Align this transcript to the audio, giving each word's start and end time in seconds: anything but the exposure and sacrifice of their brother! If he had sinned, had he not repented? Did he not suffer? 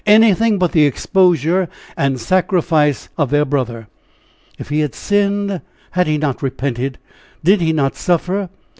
anything 0.07 0.57
but 0.57 0.71
the 0.71 0.83
exposure 0.83 1.69
and 1.95 2.19
sacrifice 2.19 3.07
of 3.19 3.29
their 3.29 3.45
brother! 3.45 3.87
If 4.57 4.69
he 4.69 4.79
had 4.79 4.95
sinned, 4.95 5.61
had 5.91 6.07
he 6.07 6.17
not 6.17 6.41
repented? 6.41 6.97
Did 7.43 7.61
he 7.61 7.71
not 7.71 7.95
suffer? 7.95 8.49